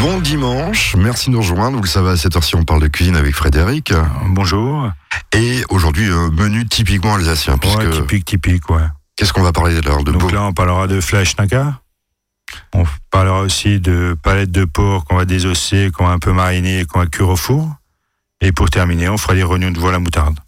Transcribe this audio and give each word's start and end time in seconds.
Bon 0.00 0.20
dimanche, 0.20 0.94
merci 0.96 1.30
de 1.30 1.34
nous 1.34 1.40
rejoindre. 1.40 1.76
Vous 1.76 1.82
le 1.82 1.88
savez, 1.88 2.10
à 2.10 2.16
cette 2.16 2.36
heure-ci, 2.36 2.54
on 2.54 2.64
parle 2.64 2.80
de 2.80 2.86
cuisine 2.86 3.16
avec 3.16 3.34
Frédéric. 3.34 3.92
Bonjour. 4.26 4.90
Et 5.32 5.62
aujourd'hui, 5.70 6.08
un 6.10 6.30
menu 6.30 6.66
typiquement 6.66 7.14
alsacien. 7.14 7.58
Puisque... 7.58 7.78
Ouais, 7.78 7.90
typique, 7.90 8.24
typique, 8.24 8.70
ouais. 8.70 8.82
Qu'est-ce 9.16 9.32
qu'on 9.32 9.42
va 9.42 9.52
parler 9.52 9.76
alors 9.78 10.04
de 10.04 10.12
Donc 10.12 10.30
là, 10.30 10.44
on 10.44 10.52
parlera 10.52 10.86
de 10.86 11.00
Fleischnacker. 11.00 11.72
On 12.72 12.84
parlera 13.10 13.40
aussi 13.40 13.80
de 13.80 14.16
palettes 14.22 14.52
de 14.52 14.64
porc 14.64 15.04
qu'on 15.04 15.16
va 15.16 15.24
désosser, 15.24 15.90
qu'on 15.92 16.06
va 16.06 16.12
un 16.12 16.18
peu 16.18 16.32
mariner 16.32 16.80
et 16.80 16.84
qu'on 16.84 17.00
va 17.00 17.06
cuire 17.06 17.28
au 17.28 17.36
four. 17.36 17.68
Et 18.40 18.52
pour 18.52 18.70
terminer, 18.70 19.08
on 19.08 19.18
fera 19.18 19.34
des 19.34 19.42
rognons 19.42 19.72
de 19.72 19.80
voile 19.80 19.96
à 19.96 19.98
moutarde. 19.98 20.38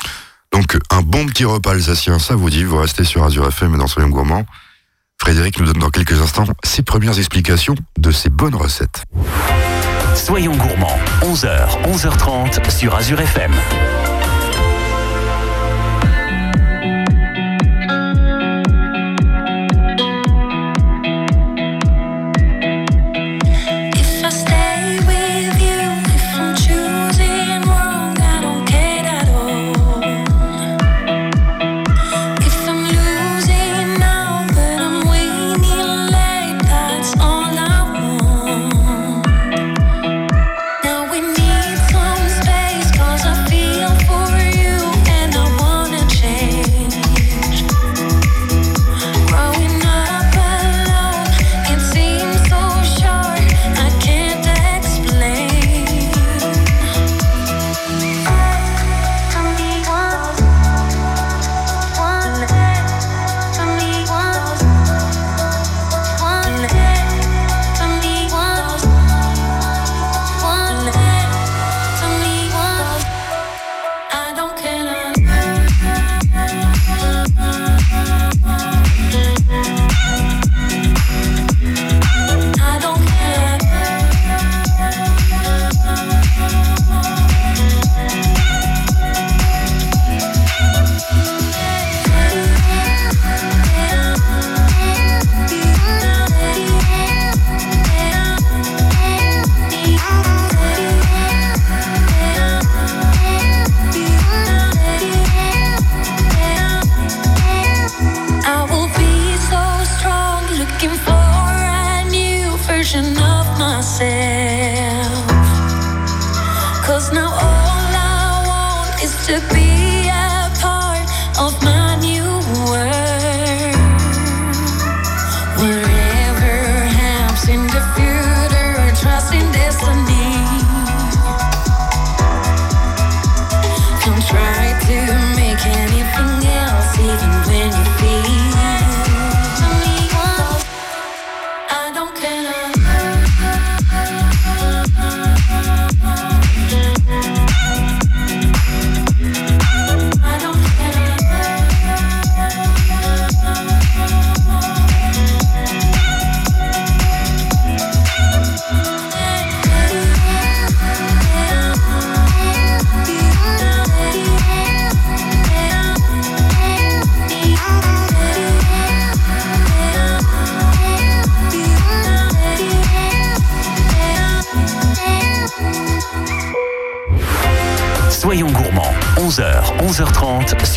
Donc 0.53 0.79
un 0.91 1.03
bon 1.03 1.27
petit 1.27 1.45
repas 1.45 1.73
alsacien, 1.73 2.19
ça 2.19 2.37
vous 2.37 2.51
dit, 2.51 2.63
vous 2.63 2.79
restez 2.79 3.05
sur 3.05 3.25
Azure 3.25 3.49
FM 3.49 3.75
et 3.75 3.79
dans 3.79 3.89
Soyons 3.89 4.11
Gourmand. 4.11 4.47
Frédéric 5.23 5.61
nous 5.61 5.67
donne 5.67 5.79
dans 5.79 5.91
quelques 5.91 6.21
instants 6.21 6.47
ses 6.65 6.83
premières 6.83 7.19
explications 7.19 7.75
de 7.99 8.11
ces 8.11 8.31
bonnes 8.31 8.55
recettes. 8.55 9.05
Soyons 10.15 10.57
gourmands, 10.57 10.99
11h, 11.23 11.83
11h30 11.85 12.71
sur 12.71 12.95
Azure 12.95 13.21
FM. 13.21 13.53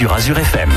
Sur 0.04 0.12
Azure 0.12 0.38
FM. 0.40 0.73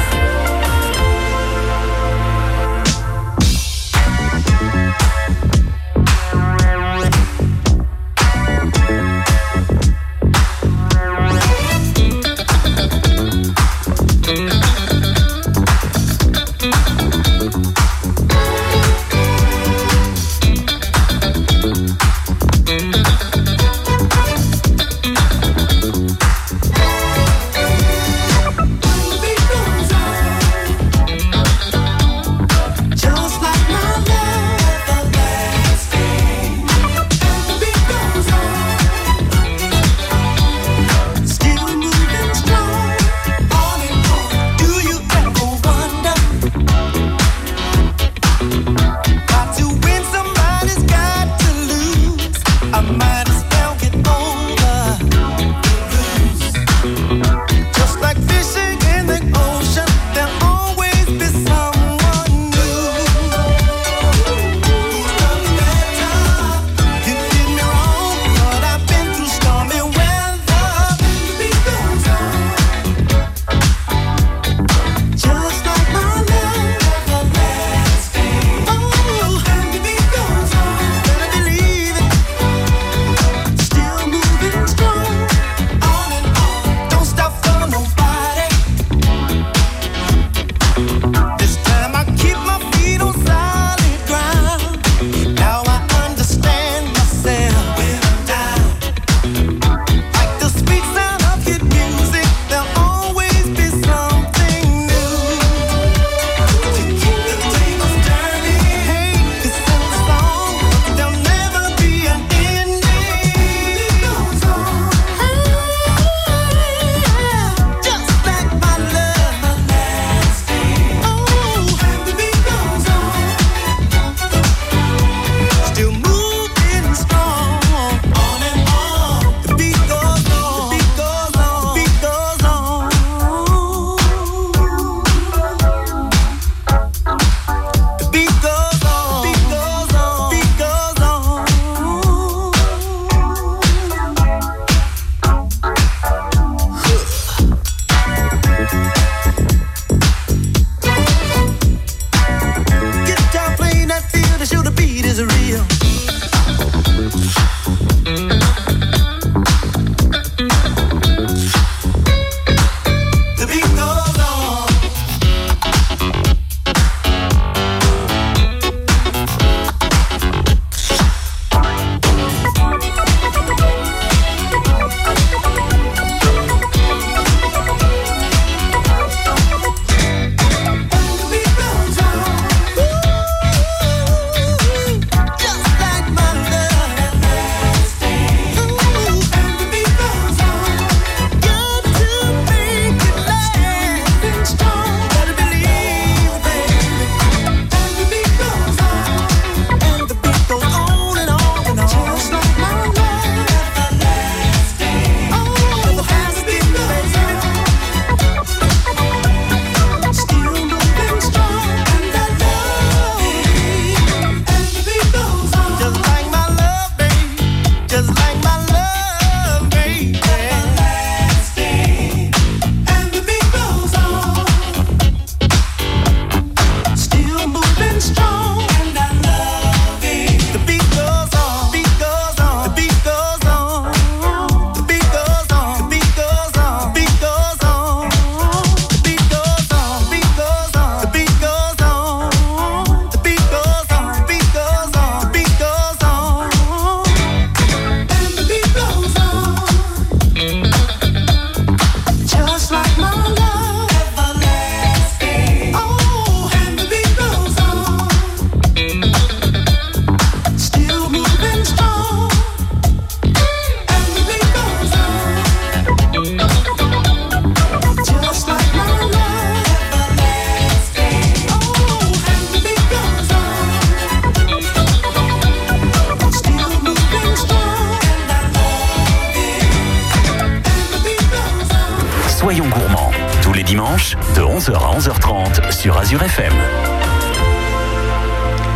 11h 284.56 284.72
à 284.72 284.98
11h30 284.98 285.70
sur 285.70 285.98
Azure 285.98 286.22
FM. 286.22 286.54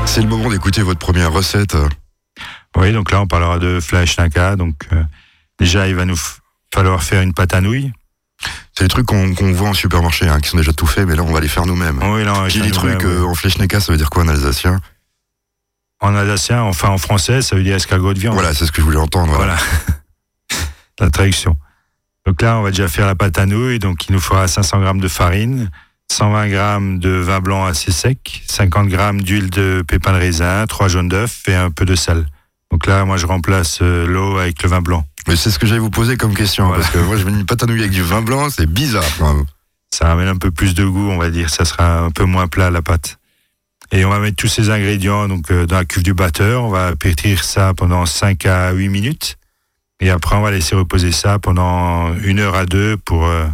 C'est 0.04 0.20
le 0.20 0.28
moment 0.28 0.50
d'écouter 0.50 0.82
votre 0.82 0.98
première 0.98 1.32
recette. 1.32 1.74
Oui, 2.76 2.92
donc 2.92 3.10
là, 3.10 3.22
on 3.22 3.26
parlera 3.26 3.58
de 3.58 3.80
flash 3.80 4.18
naka. 4.18 4.56
Donc, 4.56 4.74
euh, 4.92 5.02
déjà, 5.58 5.88
il 5.88 5.94
va 5.94 6.04
nous 6.04 6.18
falloir 6.74 7.02
faire 7.02 7.22
une 7.22 7.32
pâte 7.32 7.54
à 7.54 7.62
nouilles. 7.62 7.92
C'est 8.76 8.84
des 8.84 8.88
trucs 8.88 9.06
qu'on 9.06 9.32
voit 9.52 9.70
en 9.70 9.72
supermarché, 9.72 10.28
hein, 10.28 10.38
qui 10.40 10.50
sont 10.50 10.58
déjà 10.58 10.74
tout 10.74 10.86
faits, 10.86 11.08
mais 11.08 11.16
là, 11.16 11.22
on 11.22 11.32
va 11.32 11.40
les 11.40 11.48
faire 11.48 11.64
nous-mêmes. 11.64 11.98
Oui, 12.12 12.24
là, 12.24 12.34
on 12.36 12.48
J'ai 12.50 12.60
des 12.60 12.72
trucs 12.72 13.02
euh, 13.04 13.24
en 13.24 13.34
flechneka, 13.34 13.80
ça 13.80 13.90
veut 13.90 13.96
dire 13.96 14.10
quoi 14.10 14.24
en 14.24 14.28
alsacien? 14.28 14.80
En 16.00 16.14
alsacien, 16.14 16.60
enfin 16.60 16.90
en 16.90 16.98
français, 16.98 17.40
ça 17.40 17.56
veut 17.56 17.62
dire 17.62 17.76
escargot 17.76 18.12
de 18.12 18.18
viande. 18.18 18.34
Voilà, 18.34 18.52
c'est 18.52 18.66
ce 18.66 18.72
que 18.72 18.82
je 18.82 18.86
voulais 18.86 18.98
entendre. 18.98 19.32
Voilà. 19.32 19.56
la 21.00 21.08
traduction. 21.08 21.56
Donc 22.26 22.42
là, 22.42 22.58
on 22.58 22.62
va 22.62 22.70
déjà 22.70 22.88
faire 22.88 23.06
la 23.06 23.14
pâte 23.14 23.38
à 23.38 23.46
nouilles. 23.46 23.78
Donc, 23.78 24.08
il 24.08 24.12
nous 24.12 24.20
faudra 24.20 24.46
500 24.48 24.80
grammes 24.80 25.00
de 25.00 25.08
farine, 25.08 25.70
120 26.12 26.48
grammes 26.48 26.98
de 26.98 27.10
vin 27.10 27.40
blanc 27.40 27.64
assez 27.66 27.92
sec, 27.92 28.42
50 28.46 28.88
grammes 28.88 29.20
d'huile 29.22 29.50
de 29.50 29.82
pépins 29.86 30.12
de 30.12 30.18
raisin, 30.18 30.66
3 30.66 30.88
jaunes 30.88 31.08
d'œufs 31.08 31.42
et 31.48 31.54
un 31.54 31.70
peu 31.70 31.84
de 31.84 31.94
sel. 31.94 32.26
Donc 32.70 32.86
là, 32.86 33.04
moi, 33.04 33.16
je 33.16 33.26
remplace 33.26 33.78
euh, 33.82 34.06
l'eau 34.06 34.38
avec 34.38 34.62
le 34.62 34.68
vin 34.68 34.80
blanc. 34.80 35.04
Mais 35.28 35.36
c'est 35.36 35.50
ce 35.50 35.58
que 35.58 35.66
j'allais 35.66 35.80
vous 35.80 35.90
poser 35.90 36.16
comme 36.16 36.34
question, 36.34 36.66
Voilà. 36.68 36.82
parce 36.82 36.92
que 36.94 36.98
moi, 37.00 37.16
je 37.16 37.24
mets 37.24 37.32
une 37.32 37.46
pâte 37.46 37.62
à 37.62 37.66
nouilles 37.66 37.80
avec 37.80 37.92
du 37.92 38.02
vin 38.02 38.22
blanc, 38.22 38.48
c'est 38.50 38.66
bizarre. 38.70 39.04
quand 39.18 39.34
même. 39.34 39.44
Ça 39.92 40.06
ramène 40.06 40.28
un 40.28 40.36
peu 40.36 40.50
plus 40.52 40.74
de 40.74 40.84
goût, 40.84 41.10
on 41.10 41.18
va 41.18 41.30
dire. 41.30 41.50
Ça 41.50 41.64
sera 41.64 41.98
un 42.00 42.10
peu 42.10 42.24
moins 42.24 42.46
plat, 42.46 42.70
la 42.70 42.80
pâte. 42.82 43.18
Et 43.92 44.04
on 44.04 44.10
va 44.10 44.20
mettre 44.20 44.36
tous 44.36 44.46
ces 44.46 44.70
ingrédients 44.70 45.26
donc 45.26 45.50
euh, 45.50 45.66
dans 45.66 45.76
la 45.76 45.84
cuve 45.84 46.04
du 46.04 46.14
batteur. 46.14 46.62
On 46.62 46.68
va 46.68 46.94
pétrir 46.94 47.42
ça 47.42 47.74
pendant 47.74 48.06
5 48.06 48.46
à 48.46 48.70
8 48.72 48.88
minutes. 48.88 49.36
Et 50.00 50.10
après, 50.10 50.36
on 50.36 50.40
va 50.40 50.50
laisser 50.50 50.74
reposer 50.74 51.12
ça 51.12 51.38
pendant 51.38 52.14
une 52.14 52.38
heure 52.38 52.54
à 52.54 52.64
deux 52.64 52.96
pour, 52.96 53.26
euh, 53.26 53.46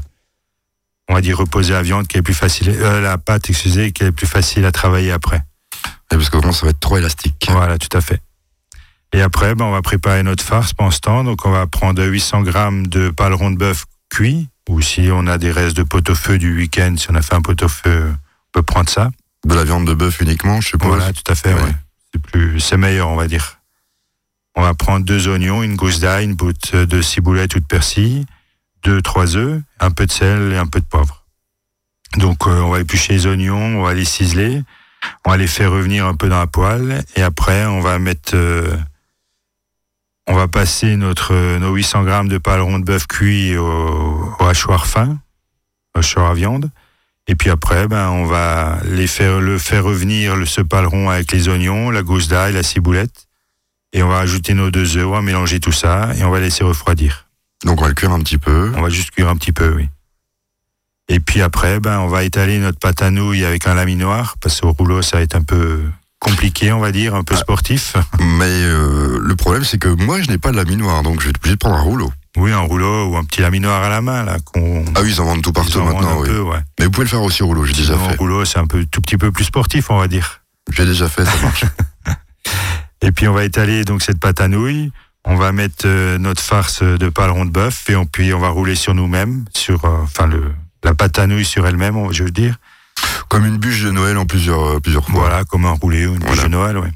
on 1.08 1.14
va 1.14 1.20
dire, 1.20 1.38
reposer 1.38 1.72
la 1.72 1.82
viande 1.82 2.06
qui 2.06 2.18
est 2.18 2.22
plus 2.22 2.34
facile, 2.34 2.70
euh, 2.70 3.00
la 3.00 3.18
pâte, 3.18 3.50
excusez, 3.50 3.92
qui 3.92 4.04
est 4.04 4.12
plus 4.12 4.26
facile 4.26 4.64
à 4.64 4.72
travailler 4.72 5.10
après. 5.10 5.42
Et 6.12 6.16
parce 6.16 6.30
que 6.30 6.36
vraiment, 6.36 6.52
ça 6.52 6.66
va 6.66 6.70
être 6.70 6.80
trop 6.80 6.96
élastique. 6.96 7.48
Voilà, 7.50 7.78
tout 7.78 7.94
à 7.96 8.00
fait. 8.00 8.20
Et 9.12 9.22
après, 9.22 9.54
ben, 9.54 9.64
on 9.64 9.72
va 9.72 9.82
préparer 9.82 10.22
notre 10.22 10.44
farce 10.44 10.72
pendant 10.72 10.90
ce 10.90 11.00
temps. 11.00 11.24
Donc, 11.24 11.46
on 11.46 11.50
va 11.50 11.66
prendre 11.66 12.04
800 12.04 12.42
grammes 12.42 12.86
de 12.86 13.10
paleron 13.10 13.50
de 13.50 13.56
bœuf 13.56 13.84
cuit. 14.08 14.48
Ou 14.68 14.80
si 14.80 15.08
on 15.12 15.26
a 15.26 15.38
des 15.38 15.52
restes 15.52 15.76
de 15.76 15.84
pot-au-feu 15.84 16.38
du 16.38 16.56
week-end, 16.56 16.96
si 16.96 17.10
on 17.10 17.14
a 17.14 17.22
fait 17.22 17.34
un 17.34 17.42
pot-au-feu, 17.42 18.12
on 18.12 18.50
peut 18.52 18.62
prendre 18.62 18.88
ça. 18.88 19.10
De 19.44 19.54
la 19.54 19.64
viande 19.64 19.86
de 19.86 19.94
bœuf 19.94 20.20
uniquement, 20.20 20.60
je 20.60 20.68
suppose. 20.68 20.88
Voilà, 20.88 21.12
tout 21.12 21.30
à 21.30 21.34
fait. 21.34 21.54
Ouais. 21.54 21.62
ouais. 21.62 21.74
C'est 22.12 22.22
plus, 22.22 22.60
c'est 22.60 22.76
meilleur, 22.76 23.08
on 23.08 23.16
va 23.16 23.28
dire. 23.28 23.55
On 24.56 24.62
va 24.62 24.72
prendre 24.72 25.04
deux 25.04 25.28
oignons, 25.28 25.62
une 25.62 25.76
gousse 25.76 26.00
d'ail, 26.00 26.24
une 26.24 26.34
boute 26.34 26.74
de 26.74 27.02
ciboulette 27.02 27.54
ou 27.54 27.60
de 27.60 27.66
persil, 27.66 28.24
deux, 28.82 29.02
trois 29.02 29.36
œufs, 29.36 29.60
un 29.80 29.90
peu 29.90 30.06
de 30.06 30.12
sel 30.12 30.52
et 30.52 30.56
un 30.56 30.66
peu 30.66 30.80
de 30.80 30.86
poivre. 30.86 31.24
Donc, 32.16 32.46
euh, 32.46 32.60
on 32.62 32.70
va 32.70 32.80
éplucher 32.80 33.12
les 33.12 33.26
oignons, 33.26 33.78
on 33.78 33.82
va 33.82 33.92
les 33.92 34.06
ciseler, 34.06 34.62
on 35.26 35.30
va 35.30 35.36
les 35.36 35.46
faire 35.46 35.70
revenir 35.70 36.06
un 36.06 36.14
peu 36.14 36.28
dans 36.28 36.38
la 36.38 36.46
poêle, 36.46 37.04
et 37.16 37.22
après, 37.22 37.66
on 37.66 37.80
va 37.80 37.98
mettre, 37.98 38.34
euh, 38.34 38.74
on 40.26 40.34
va 40.34 40.48
passer 40.48 40.96
notre, 40.96 41.34
euh, 41.34 41.58
nos 41.58 41.74
800 41.74 42.04
grammes 42.04 42.28
de 42.28 42.38
paleron 42.38 42.78
de 42.78 42.84
bœuf 42.84 43.06
cuit 43.06 43.56
au, 43.58 44.34
au 44.38 44.44
hachoir 44.44 44.86
fin, 44.86 45.18
au 45.94 45.98
hachoir 45.98 46.30
à 46.30 46.34
viande. 46.34 46.70
Et 47.28 47.34
puis 47.34 47.50
après, 47.50 47.88
ben, 47.88 48.08
on 48.08 48.24
va 48.24 48.78
les 48.84 49.08
faire, 49.08 49.40
le 49.40 49.58
faire 49.58 49.84
revenir, 49.84 50.36
ce 50.46 50.60
paleron 50.60 51.10
avec 51.10 51.32
les 51.32 51.48
oignons, 51.48 51.90
la 51.90 52.02
gousse 52.02 52.28
d'ail, 52.28 52.54
la 52.54 52.62
ciboulette. 52.62 53.25
Et 53.96 54.02
on 54.02 54.08
va 54.08 54.18
ajouter 54.18 54.52
nos 54.52 54.70
deux 54.70 54.98
œufs, 54.98 55.06
on 55.06 55.12
va 55.12 55.22
mélanger 55.22 55.58
tout 55.58 55.72
ça 55.72 56.10
et 56.18 56.22
on 56.22 56.30
va 56.30 56.38
laisser 56.38 56.62
refroidir. 56.62 57.24
Donc, 57.64 57.80
on 57.80 57.84
va 57.84 57.88
le 57.88 57.94
cuire 57.94 58.12
un 58.12 58.20
petit 58.20 58.36
peu. 58.36 58.70
On 58.76 58.82
va 58.82 58.90
juste 58.90 59.10
cuire 59.10 59.30
un 59.30 59.36
petit 59.36 59.52
peu, 59.52 59.74
oui. 59.74 59.88
Et 61.08 61.18
puis 61.18 61.40
après, 61.40 61.80
ben, 61.80 62.00
on 62.00 62.06
va 62.06 62.22
étaler 62.22 62.58
notre 62.58 62.78
pâte 62.78 63.00
à 63.00 63.10
nouilles 63.10 63.46
avec 63.46 63.66
un 63.66 63.72
laminoir, 63.72 64.36
parce 64.42 64.60
qu'au 64.60 64.72
rouleau, 64.72 65.00
ça 65.00 65.16
va 65.16 65.22
être 65.22 65.34
un 65.34 65.42
peu 65.42 65.80
compliqué, 66.18 66.72
on 66.72 66.80
va 66.80 66.92
dire, 66.92 67.14
un 67.14 67.24
peu 67.24 67.36
sportif. 67.36 67.96
Mais 68.20 68.44
euh, 68.44 69.18
le 69.18 69.34
problème, 69.34 69.64
c'est 69.64 69.78
que 69.78 69.88
moi, 69.88 70.20
je 70.20 70.28
n'ai 70.28 70.36
pas 70.36 70.50
de 70.50 70.56
laminoir, 70.56 71.02
donc 71.02 71.20
je 71.20 71.24
vais 71.24 71.30
être 71.30 71.38
obligé 71.38 71.54
de 71.54 71.58
prendre 71.58 71.76
un 71.76 71.82
rouleau. 71.82 72.12
Oui, 72.36 72.52
un 72.52 72.60
rouleau 72.60 73.06
ou 73.06 73.16
un 73.16 73.24
petit 73.24 73.40
laminoir 73.40 73.82
à 73.82 73.88
la 73.88 74.02
main, 74.02 74.24
là, 74.24 74.36
Ah 74.54 75.00
oui, 75.00 75.08
ils 75.10 75.20
en 75.22 75.24
vendent 75.24 75.42
tout 75.42 75.52
partout 75.52 75.80
maintenant, 75.80 76.20
oui. 76.20 76.28
peu, 76.28 76.40
ouais. 76.40 76.58
Mais 76.78 76.84
vous 76.84 76.90
pouvez 76.90 77.04
le 77.04 77.10
faire 77.10 77.22
aussi 77.22 77.42
au 77.42 77.46
rouleau, 77.46 77.64
j'ai 77.64 77.72
déjà 77.72 77.96
fait. 77.96 78.16
rouleau, 78.16 78.44
c'est 78.44 78.58
un 78.58 78.66
peu, 78.66 78.84
tout 78.84 79.00
petit 79.00 79.16
peu 79.16 79.32
plus 79.32 79.44
sportif, 79.44 79.88
on 79.88 79.96
va 79.96 80.06
dire. 80.06 80.42
J'ai 80.70 80.84
déjà 80.84 81.08
fait, 81.08 81.24
ça 81.24 81.32
marche. 81.42 81.64
Et 83.02 83.12
puis 83.12 83.28
on 83.28 83.32
va 83.34 83.44
étaler 83.44 83.84
donc 83.84 84.02
cette 84.02 84.18
pâte 84.20 84.40
à 84.40 84.48
nouilles. 84.48 84.90
On 85.24 85.34
va 85.36 85.52
mettre 85.52 85.84
euh, 85.86 86.18
notre 86.18 86.40
farce 86.42 86.82
de 86.82 87.08
paleron 87.08 87.44
de 87.44 87.50
bœuf 87.50 87.88
et 87.90 87.96
on, 87.96 88.06
puis 88.06 88.32
on 88.32 88.38
va 88.38 88.48
rouler 88.48 88.74
sur 88.76 88.94
nous-mêmes, 88.94 89.44
sur 89.54 89.84
euh, 89.84 89.98
enfin 90.02 90.26
le 90.26 90.52
la 90.84 90.94
pâte 90.94 91.18
à 91.18 91.26
nouilles 91.26 91.44
sur 91.44 91.66
elle-même, 91.66 91.96
on- 91.96 92.12
je 92.12 92.22
veux 92.22 92.30
dire. 92.30 92.56
Comme 93.28 93.44
une 93.44 93.56
bûche 93.58 93.82
de 93.82 93.90
Noël 93.90 94.16
en 94.18 94.24
plusieurs, 94.24 94.64
euh, 94.76 94.80
plusieurs 94.80 95.04
fois. 95.04 95.20
Voilà, 95.20 95.44
comme 95.44 95.64
un 95.66 95.72
roulé 95.72 96.06
ou 96.06 96.14
une 96.14 96.20
bûche 96.20 96.42
de 96.44 96.48
Noël, 96.48 96.78
ouais. 96.78 96.92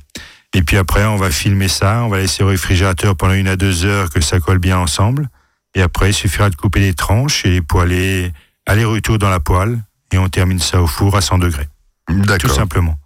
Et 0.55 0.63
puis 0.63 0.77
après, 0.77 1.05
on 1.07 1.17
va 1.17 1.31
filmer 1.31 1.69
ça, 1.69 2.03
on 2.05 2.09
va 2.09 2.19
laisser 2.19 2.43
au 2.45 2.47
réfrigérateur 2.49 3.17
pendant 3.17 3.35
une 3.35 3.49
à 3.49 3.57
deux 3.57 3.85
heures 3.85 4.11
que 4.11 4.21
ça 4.21 4.39
colle 4.41 4.59
bien 4.59 4.79
ensemble. 4.79 5.29
Et 5.75 5.83
après, 5.83 6.11
il 6.11 6.15
suffira 6.15 6.51
de 6.51 6.57
couper 6.57 6.81
les 6.81 6.95
tranches 6.95 7.45
et 7.45 7.51
les 7.51 7.63
poêler 7.63 8.33
aller-retour 8.67 9.19
dans 9.19 9.31
la 9.31 9.41
poêle 9.41 9.79
et 10.13 10.19
on 10.19 10.29
termine 10.29 10.59
ça 10.61 10.81
au 10.83 10.87
four 10.87 11.17
à 11.17 11.21
100 11.21 11.39
degrés, 11.39 11.69
tout 12.09 12.15
D'accord. 12.21 12.55
simplement. 12.55 12.97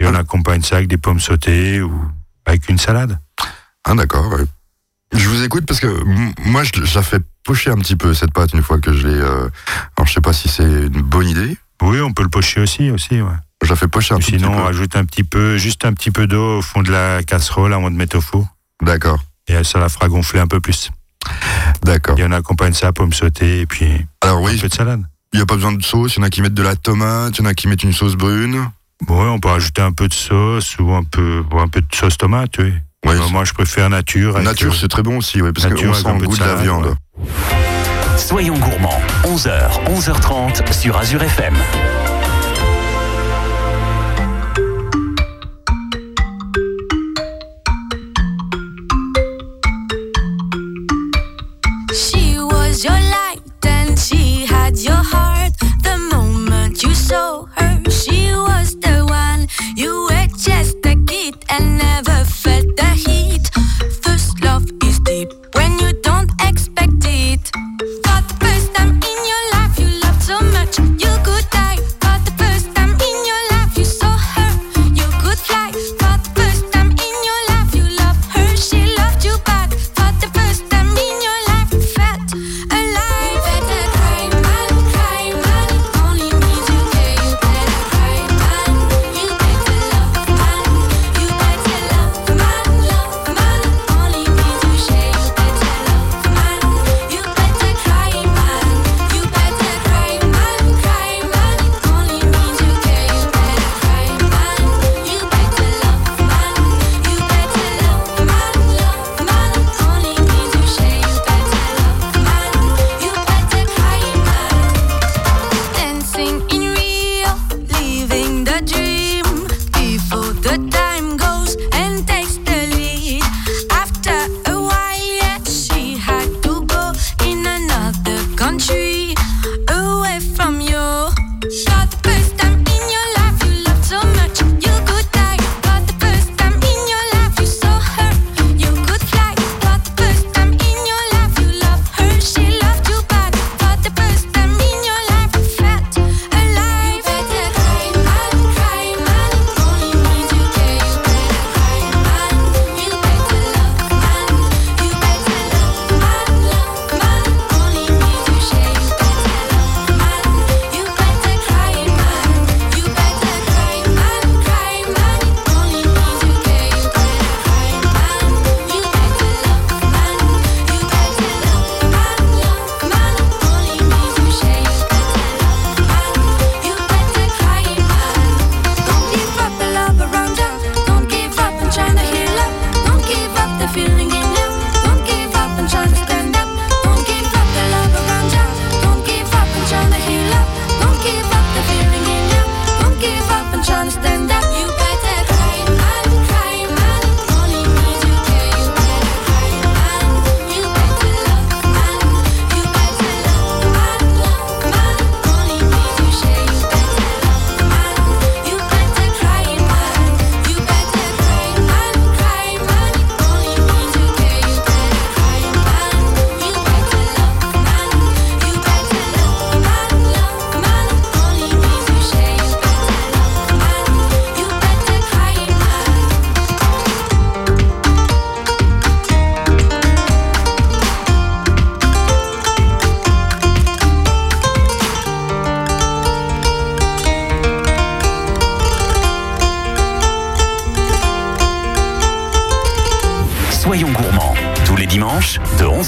Et 0.00 0.06
on 0.06 0.14
accompagne 0.14 0.62
ça 0.62 0.76
avec 0.76 0.88
des 0.88 0.96
pommes 0.98 1.20
sautées 1.20 1.80
ou 1.80 1.92
avec 2.46 2.68
une 2.68 2.78
salade? 2.78 3.18
Ah, 3.84 3.94
d'accord. 3.94 4.32
Je 5.12 5.28
vous 5.28 5.42
écoute 5.42 5.66
parce 5.66 5.80
que 5.80 5.86
moi, 6.48 6.62
je, 6.64 6.70
je 6.84 6.94
la 6.94 7.02
fais 7.02 7.18
pocher 7.44 7.70
un 7.70 7.76
petit 7.76 7.96
peu, 7.96 8.14
cette 8.14 8.32
pâte, 8.32 8.52
une 8.54 8.62
fois 8.62 8.78
que 8.78 8.92
je 8.92 9.06
l'ai. 9.06 9.14
euh, 9.14 9.48
Alors, 9.96 10.06
je 10.06 10.12
sais 10.12 10.20
pas 10.20 10.32
si 10.32 10.48
c'est 10.48 10.62
une 10.62 11.02
bonne 11.02 11.28
idée. 11.28 11.56
Oui, 11.82 12.00
on 12.00 12.12
peut 12.12 12.22
le 12.22 12.28
pocher 12.28 12.60
aussi, 12.60 12.90
aussi, 12.90 13.20
ouais. 13.20 13.32
Je 13.62 13.68
la 13.68 13.76
fais 13.76 13.88
pocher 13.88 14.14
un 14.14 14.18
tout 14.18 14.24
Sinon, 14.26 14.48
on 14.48 14.50
petit 14.52 14.56
peu. 14.58 14.62
rajoute 14.64 14.96
un 14.96 15.04
petit 15.04 15.24
peu, 15.24 15.56
juste 15.58 15.84
un 15.84 15.92
petit 15.92 16.10
peu 16.10 16.26
d'eau 16.26 16.58
au 16.58 16.62
fond 16.62 16.82
de 16.82 16.90
la 16.90 17.22
casserole 17.22 17.72
avant 17.74 17.90
de 17.90 17.96
mettre 17.96 18.16
au 18.16 18.20
four. 18.20 18.46
D'accord, 18.82 19.18
Et 19.48 19.62
ça 19.64 19.78
la 19.78 19.88
fera 19.88 20.08
gonfler 20.08 20.40
un 20.40 20.46
peu 20.48 20.60
plus. 20.60 20.90
d'accord. 21.82 22.18
Et 22.18 22.24
on 22.24 22.32
accompagne 22.32 22.72
ça 22.72 22.88
à 22.88 22.92
pommes 22.92 23.12
sautées 23.12 23.60
et 23.60 23.66
puis 23.66 24.06
Alors, 24.20 24.38
un 24.38 24.42
oui, 24.42 24.58
peu 24.58 24.68
de 24.68 24.74
salade. 24.74 25.02
il 25.32 25.36
n'y 25.38 25.42
a 25.42 25.46
pas 25.46 25.54
besoin 25.56 25.72
de 25.72 25.82
sauce. 25.82 26.14
Il 26.16 26.18
y 26.18 26.22
en 26.22 26.24
a 26.24 26.30
qui 26.30 26.42
mettent 26.42 26.54
de 26.54 26.62
la 26.62 26.74
tomate, 26.76 27.36
il 27.38 27.42
y 27.42 27.46
en 27.46 27.50
a 27.50 27.54
qui 27.54 27.68
mettent 27.68 27.82
une 27.84 27.92
sauce 27.92 28.14
brune. 28.16 28.68
Ouais, 29.08 29.28
on 29.28 29.38
peut 29.38 29.48
rajouter 29.48 29.82
un 29.82 29.92
peu 29.92 30.08
de 30.08 30.14
sauce 30.14 30.76
ou 30.78 30.92
un 30.92 31.04
peu, 31.04 31.44
ou 31.52 31.58
un 31.58 31.68
peu 31.68 31.80
de 31.80 31.94
sauce 31.94 32.16
tomate, 32.16 32.58
oui. 32.58 32.72
Euh, 33.06 33.28
moi, 33.30 33.44
je 33.44 33.52
préfère 33.52 33.90
nature. 33.90 34.38
nature, 34.40 34.72
euh, 34.72 34.76
c'est 34.80 34.88
très 34.88 35.02
bon 35.02 35.18
aussi, 35.18 35.42
oui, 35.42 35.50
parce 35.52 35.66
nature 35.68 35.88
qu'on 35.90 35.94
sent 35.94 36.08
un 36.08 36.18
le 36.18 36.26
goût 36.26 36.36
de 36.36 36.40
de 36.40 36.46
la 36.46 36.54
viande. 36.54 36.86
ouais. 36.86 37.28
Soyons 38.16 38.58
gourmands, 38.58 39.00
11h, 39.24 39.84
11h30 39.86 40.72
sur 40.72 40.96
Azure 40.96 41.22
FM. 41.22 41.54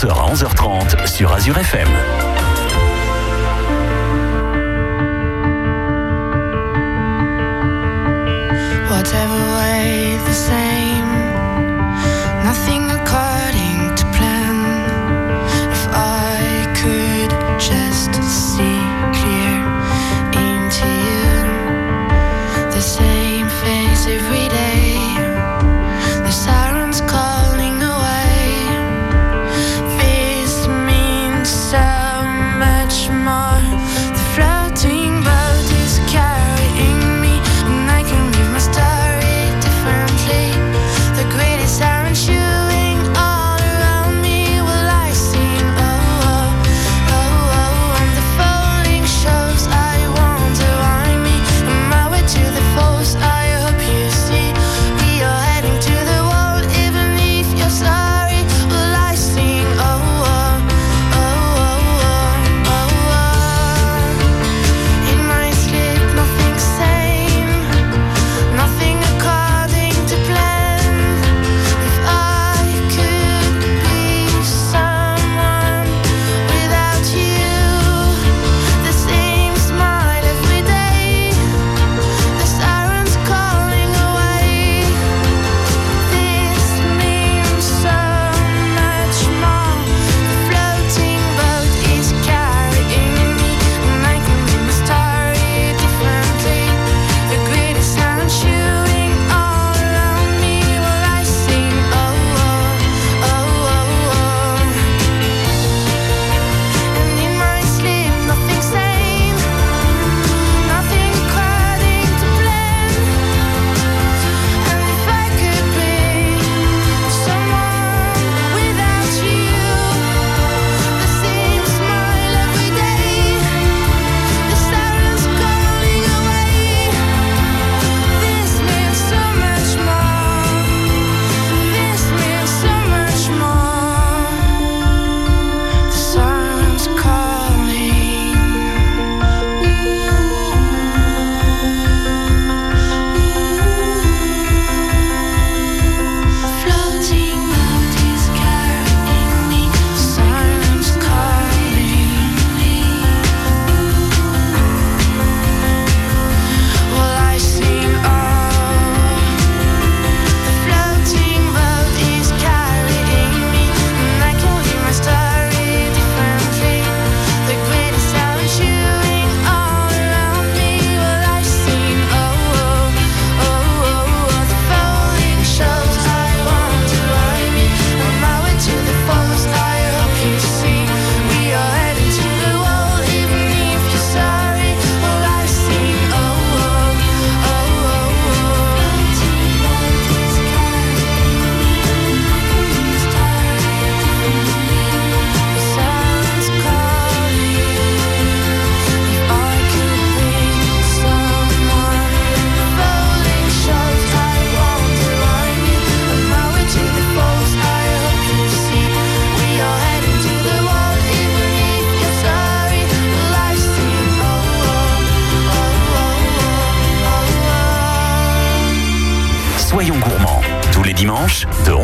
De 0.04 0.10
11h 0.10 0.20
à 0.20 0.34
11h30 0.34 1.06
sur 1.06 1.32
Azure 1.32 1.56
FM. 1.56 2.03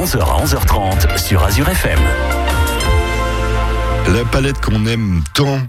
11h 0.01 0.19
à 0.23 0.45
11h30 0.45 1.19
sur 1.19 1.45
Azure 1.45 1.69
FM. 1.69 1.99
La 4.09 4.25
palette 4.25 4.59
qu'on 4.63 4.87
aime 4.87 5.23
tant 5.35 5.61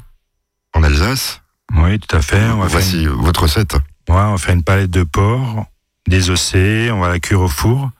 en 0.73 0.83
Alsace, 0.83 1.41
Oui, 1.75 1.99
tout 1.99 2.15
à 2.15 2.21
fait. 2.21 2.41
On 2.45 2.59
va, 2.59 2.69
faire 2.69 2.69
voici 2.69 3.07
votre 3.07 3.41
recette. 3.41 3.73
une, 4.07 4.15
ouais, 4.15 4.21
on 4.21 4.31
va 4.31 4.37
faire 4.37 4.55
une 4.55 4.63
palette 4.63 4.89
de 4.89 5.03
porc 5.03 5.65
désossée. 6.07 6.89
On 6.93 7.01
va 7.01 7.09
la 7.09 7.19
cuire 7.19 7.41
au 7.41 7.49
four 7.49 7.91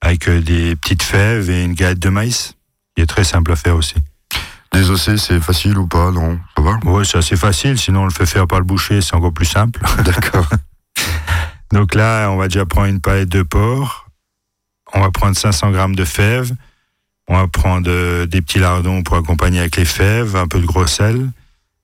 avec 0.00 0.28
euh, 0.28 0.40
des 0.40 0.76
petites 0.76 1.02
fèves 1.02 1.50
et 1.50 1.64
une 1.64 1.74
galette 1.74 1.98
de 1.98 2.08
maïs. 2.08 2.54
qui 2.94 3.02
est 3.02 3.06
très 3.06 3.24
simple 3.24 3.50
à 3.50 3.56
faire 3.56 3.74
aussi. 3.74 3.96
Désossé, 4.72 5.16
c'est 5.16 5.40
facile 5.40 5.76
ou 5.76 5.88
pas? 5.88 6.12
Non, 6.12 6.38
ça 6.56 6.62
va? 6.62 6.78
Ouais, 6.84 7.04
c'est 7.04 7.18
assez 7.18 7.36
facile. 7.36 7.78
Sinon, 7.78 8.02
on 8.02 8.04
le 8.04 8.12
fait 8.12 8.26
faire 8.26 8.46
par 8.46 8.60
le 8.60 8.64
boucher, 8.64 9.00
c'est 9.00 9.16
encore 9.16 9.32
plus 9.32 9.46
simple. 9.46 9.80
D'accord. 10.04 10.46
Donc 11.72 11.96
là, 11.96 12.28
on 12.30 12.36
va 12.36 12.46
déjà 12.46 12.64
prendre 12.64 12.86
une 12.86 13.00
palette 13.00 13.28
de 13.28 13.42
porc. 13.42 14.03
On 14.94 15.00
va 15.00 15.10
prendre 15.10 15.36
500 15.36 15.70
grammes 15.72 15.96
de 15.96 16.04
fèves. 16.04 16.52
On 17.28 17.36
va 17.36 17.48
prendre 17.48 17.88
euh, 17.90 18.26
des 18.26 18.42
petits 18.42 18.58
lardons 18.58 19.02
pour 19.02 19.16
accompagner 19.16 19.58
avec 19.60 19.76
les 19.76 19.84
fèves, 19.84 20.36
un 20.36 20.46
peu 20.46 20.60
de 20.60 20.66
gros 20.66 20.86
sel. 20.86 21.30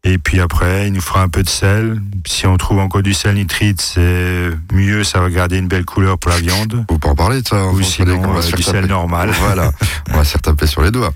Et 0.04 0.16
puis 0.18 0.40
après, 0.40 0.86
il 0.86 0.92
nous 0.94 1.00
fera 1.00 1.22
un 1.22 1.28
peu 1.28 1.42
de 1.42 1.48
sel. 1.48 2.00
Si 2.26 2.46
on 2.46 2.56
trouve 2.56 2.78
encore 2.78 3.02
du 3.02 3.12
sel 3.12 3.34
nitrite, 3.34 3.80
c'est 3.80 4.48
mieux, 4.72 5.04
ça 5.04 5.20
va 5.20 5.28
garder 5.28 5.58
une 5.58 5.68
belle 5.68 5.84
couleur 5.84 6.18
pour 6.18 6.30
la 6.30 6.38
viande. 6.38 6.84
Faut 6.88 6.98
pas 6.98 7.10
en 7.10 7.14
parler 7.14 7.42
de 7.42 7.48
ça. 7.48 7.56
hein, 7.56 7.70
Ou 7.72 7.82
sinon, 7.82 8.18
on 8.24 8.32
va 8.32 8.38
euh, 8.38 8.42
faire 8.42 8.56
du 8.56 8.62
sel 8.62 8.86
normal. 8.86 9.30
Voilà, 9.40 9.72
on 10.10 10.16
va 10.16 10.24
se 10.24 10.32
faire 10.32 10.42
taper 10.42 10.66
sur 10.66 10.82
les 10.82 10.90
doigts. 10.90 11.12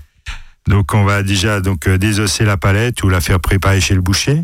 Donc 0.67 0.93
on 0.93 1.03
va 1.03 1.21
déjà 1.23 1.61
donc 1.61 1.87
euh, 1.87 1.97
désosser 1.97 2.43
la 2.45 2.57
palette 2.57 3.03
ou 3.03 3.09
la 3.09 3.21
faire 3.21 3.39
préparer 3.39 3.79
chez 3.81 3.93
le 3.95 4.01
boucher. 4.01 4.43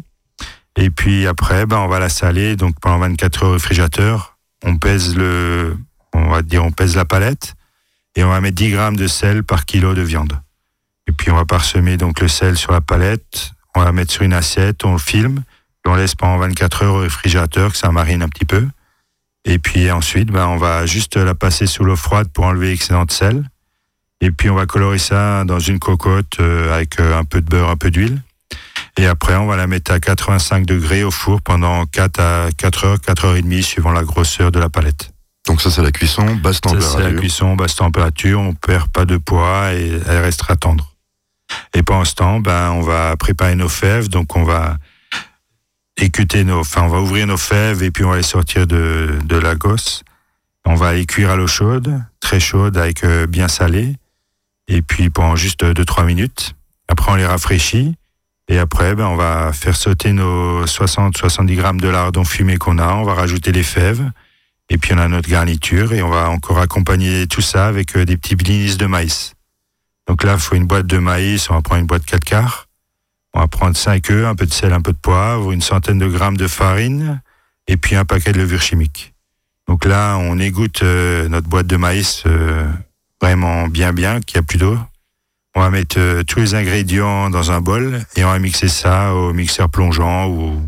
Et 0.78 0.90
puis 0.90 1.28
après, 1.28 1.66
ben, 1.66 1.78
on 1.80 1.88
va 1.88 2.00
la 2.00 2.10
saler 2.10 2.56
donc 2.56 2.76
pendant 2.80 3.00
24 3.00 3.44
heures 3.44 3.50
au 3.50 3.54
réfrigérateur. 3.54 4.38
On 4.64 4.78
pèse 4.78 5.16
le, 5.16 5.76
on 6.14 6.30
va 6.30 6.42
dire, 6.42 6.64
on 6.64 6.72
pèse 6.72 6.96
la 6.96 7.06
palette 7.06 7.56
et 8.16 8.24
on 8.24 8.30
va 8.30 8.42
mettre 8.42 8.56
10 8.56 8.72
grammes 8.72 8.98
de 8.98 9.08
sel 9.08 9.44
par 9.44 9.66
kilo 9.66 9.94
de 9.94 10.02
viande. 10.02 10.40
Et 11.08 11.12
puis 11.12 11.32
on 11.32 11.36
va 11.36 11.46
parsemer 11.46 11.98
donc 11.98 12.20
le 12.20 12.28
sel 12.28 12.58
sur 12.58 12.72
la 12.72 12.82
palette. 12.82 13.52
On 13.76 13.84
va 13.84 13.92
mettre 13.92 14.12
sur 14.12 14.24
une 14.24 14.34
assiette, 14.34 14.84
on 14.84 14.98
filme, 14.98 15.44
on 15.86 15.96
laisse 15.96 16.16
pendant 16.16 16.38
24 16.38 16.84
heures 16.84 16.94
au 16.96 17.00
réfrigérateur 17.00 17.72
que 17.72 17.78
ça 17.78 17.92
marine 17.92 18.22
un 18.22 18.30
petit 18.30 18.46
peu. 18.46 18.68
Et 19.46 19.58
puis 19.58 19.90
ensuite, 19.90 20.30
ben, 20.30 20.48
on 20.48 20.58
va 20.58 20.86
juste 20.86 21.16
la 21.16 21.34
passer 21.34 21.66
sous 21.66 21.84
l'eau 21.84 21.96
froide 21.96 22.28
pour 22.32 22.46
enlever 22.46 22.70
l'excédent 22.70 23.06
de 23.06 23.12
sel. 23.12 23.50
Et 24.20 24.30
puis 24.32 24.50
on 24.50 24.56
va 24.56 24.68
colorer 24.68 25.00
ça 25.00 25.44
dans 25.46 25.60
une 25.60 25.80
cocotte 25.80 26.40
euh, 26.40 26.74
avec 26.74 27.00
euh, 27.00 27.18
un 27.18 27.24
peu 27.24 27.42
de 27.42 27.50
beurre, 27.50 27.70
un 27.70 27.78
peu 27.78 27.90
d'huile. 27.90 28.22
Et 28.98 29.08
après, 29.08 29.36
on 29.36 29.48
va 29.48 29.56
la 29.56 29.68
mettre 29.68 29.92
à 29.92 30.00
85 30.00 30.66
degrés 30.66 31.04
au 31.04 31.12
four 31.12 31.42
pendant 31.42 31.86
4 31.86 32.20
à 32.20 32.50
4 32.56 32.86
heures, 32.86 33.02
4 33.02 33.26
heures 33.26 33.36
et 33.36 33.42
demie, 33.42 33.64
suivant 33.64 33.92
la 33.92 34.04
grosseur 34.04 34.52
de 34.52 34.60
la 34.60 34.70
palette. 34.70 35.11
Donc 35.48 35.62
ça 35.62 35.72
c'est 35.72 35.82
la 35.82 35.92
cuisson, 35.92 36.36
basse 36.36 36.60
Ça, 36.64 36.70
c'est 36.70 36.76
la 36.76 36.82
température. 36.82 37.20
cuisson, 37.20 37.56
basse 37.56 37.76
température, 37.76 38.40
on 38.40 38.54
perd 38.54 38.90
pas 38.90 39.06
de 39.06 39.18
poids 39.18 39.74
et 39.74 40.00
elle 40.08 40.22
restera 40.22 40.56
tendre. 40.56 40.92
Et 41.74 41.84
pendant 41.84 42.06
ce 42.06 42.16
temps, 42.16 42.40
ben, 42.40 42.72
on 42.72 42.82
va 42.82 43.16
préparer 43.18 43.56
nos 43.56 43.70
fèves, 43.70 44.08
donc 44.08 44.36
on 44.36 44.44
va 44.44 44.78
écuter 45.98 46.44
nos, 46.44 46.60
enfin, 46.60 46.84
on 46.84 46.88
va 46.88 47.00
ouvrir 47.00 47.28
nos 47.28 47.38
fèves 47.38 47.84
et 47.84 47.92
puis 47.92 48.04
on 48.04 48.12
va 48.12 48.18
les 48.18 48.24
sortir 48.24 48.68
de, 48.68 49.20
de 49.24 49.36
la 49.36 49.56
gosse. 49.56 50.04
On 50.66 50.76
va 50.76 50.94
les 50.94 51.06
cuire 51.06 51.32
à 51.32 51.36
l'eau 51.36 51.48
chaude, 51.48 52.02
très 52.20 52.40
chaude, 52.40 52.78
avec 52.78 53.04
euh, 53.04 53.26
bien 53.26 53.48
salé. 53.48 53.96
Et 54.68 54.82
puis 54.82 55.10
pendant 55.10 55.36
juste 55.36 55.64
2-3 55.64 56.06
minutes. 56.06 56.56
Après, 56.88 57.12
on 57.12 57.16
les 57.16 57.26
rafraîchit. 57.26 57.96
Et 58.48 58.58
après, 58.58 58.96
ben, 58.96 59.06
on 59.08 59.16
va 59.16 59.54
faire 59.54 59.76
sauter 59.76 60.12
nos 60.14 60.66
60-70 60.66 61.56
grammes 61.56 61.82
de 61.82 61.88
lardon 61.88 62.24
fumé 62.24 62.58
qu'on 62.58 62.78
a. 62.78 62.94
On 62.94 63.04
va 63.04 63.14
rajouter 63.14 63.52
les 63.52 63.64
fèves. 63.64 64.10
Et 64.72 64.78
puis 64.78 64.94
on 64.94 64.98
a 65.00 65.10
notre 65.10 65.30
garniture 65.30 65.92
et 65.92 66.02
on 66.02 66.10
va 66.10 66.30
encore 66.30 66.60
accompagner 66.60 67.28
tout 67.28 67.42
ça 67.42 67.68
avec 67.68 67.98
euh, 67.98 68.06
des 68.06 68.16
petits 68.16 68.38
blinis 68.38 68.78
de 68.78 68.86
maïs. 68.86 69.34
Donc 70.08 70.24
là, 70.24 70.36
il 70.36 70.40
faut 70.40 70.56
une 70.56 70.66
boîte 70.66 70.88
de 70.88 70.98
maïs, 70.98 71.50
on 71.50 71.56
va 71.56 71.62
prendre 71.62 71.82
une 71.82 71.88
boîte 71.88 72.06
4 72.06 72.24
quarts. 72.24 72.68
On 73.34 73.42
va 73.42 73.48
prendre 73.48 73.76
5 73.76 74.10
œufs, 74.12 74.26
un 74.26 74.34
peu 74.34 74.46
de 74.46 74.54
sel, 74.54 74.72
un 74.72 74.80
peu 74.82 74.94
de 74.94 74.98
poivre, 74.98 75.52
une 75.52 75.62
centaine 75.62 76.00
de 76.00 76.08
grammes 76.08 76.38
de 76.38 76.48
farine 76.48 77.22
et 77.68 77.76
puis 77.76 77.98
un 77.98 78.06
paquet 78.06 78.32
de 78.32 78.38
levure 78.38 78.62
chimique. 78.62 79.14
Donc 79.68 79.84
là, 79.84 80.16
on 80.18 80.40
égoutte 80.40 80.84
euh, 80.84 81.28
notre 81.28 81.50
boîte 81.50 81.68
de 81.68 81.76
maïs 81.76 82.24
euh, 82.26 82.66
vraiment 83.22 83.68
bien 83.68 83.92
bien, 83.92 84.22
qu'il 84.22 84.38
n'y 84.38 84.46
a 84.46 84.48
plus 84.48 84.58
d'eau. 84.58 84.78
On 85.54 85.60
va 85.60 85.70
mettre 85.70 86.22
tous 86.24 86.40
les 86.40 86.56
ingrédients 86.56 87.30
dans 87.30 87.52
un 87.52 87.60
bol 87.60 88.02
et 88.16 88.24
on 88.24 88.30
va 88.30 88.40
mixer 88.40 88.70
ça 88.70 89.14
au 89.14 89.34
mixeur 89.34 89.68
plongeant 89.68 90.30
ou 90.30 90.62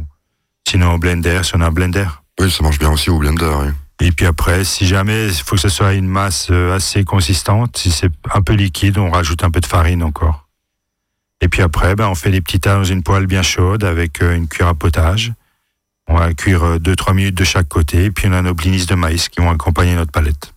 sinon 0.67 0.95
au 0.95 0.97
blender, 0.97 1.39
si 1.43 1.55
on 1.55 1.61
a 1.61 1.67
un 1.67 1.71
blender. 1.71 2.07
Oui, 2.37 2.51
ça 2.51 2.63
marche 2.63 2.79
bien 2.79 2.91
aussi 2.91 3.09
au 3.09 3.17
blender. 3.17 3.49
oui. 3.61 3.71
Et 3.99 4.11
puis 4.11 4.25
après, 4.25 4.63
si 4.63 4.85
jamais 4.85 5.27
il 5.27 5.33
faut 5.33 5.55
que 5.55 5.61
ce 5.61 5.69
soit 5.69 5.93
une 5.93 6.07
masse 6.07 6.47
euh, 6.51 6.75
assez 6.75 7.03
consistante, 7.03 7.77
si 7.77 7.91
c'est 7.91 8.11
un 8.33 8.41
peu 8.41 8.53
liquide, 8.53 8.97
on 8.97 9.11
rajoute 9.11 9.43
un 9.43 9.51
peu 9.51 9.59
de 9.59 9.65
farine 9.65 10.03
encore. 10.03 10.47
Et 11.41 11.47
puis 11.47 11.61
après, 11.61 11.95
ben, 11.95 12.07
on 12.07 12.15
fait 12.15 12.31
des 12.31 12.41
petits 12.41 12.59
tas 12.59 12.75
dans 12.75 12.83
une 12.83 13.03
poêle 13.03 13.27
bien 13.27 13.43
chaude 13.43 13.83
avec 13.83 14.21
euh, 14.21 14.35
une 14.35 14.47
cuillère 14.47 14.69
à 14.69 14.73
potage. 14.73 15.33
On 16.07 16.17
va 16.17 16.33
cuire 16.33 16.79
2-3 16.79 17.13
minutes 17.13 17.35
de 17.35 17.43
chaque 17.43 17.69
côté. 17.69 18.05
Et 18.05 18.11
puis 18.11 18.27
on 18.27 18.33
a 18.33 18.41
nos 18.41 18.53
blinis 18.53 18.85
de 18.85 18.95
maïs 18.95 19.29
qui 19.29 19.41
vont 19.41 19.51
accompagner 19.51 19.95
notre 19.95 20.11
palette. 20.11 20.53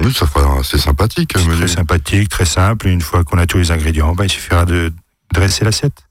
Oui, 0.00 0.12
ça 0.12 0.26
fera 0.26 0.60
assez 0.60 0.78
sympathique. 0.78 1.32
C'est 1.36 1.44
très 1.44 1.68
sympathique, 1.68 2.28
très 2.28 2.44
simple. 2.46 2.88
Une 2.88 3.02
fois 3.02 3.24
qu'on 3.24 3.38
a 3.38 3.46
tous 3.46 3.58
les 3.58 3.70
ingrédients, 3.70 4.14
ben, 4.14 4.24
il 4.24 4.30
suffira 4.30 4.64
de 4.64 4.92
dresser 5.32 5.64
l'assiette. 5.64 6.04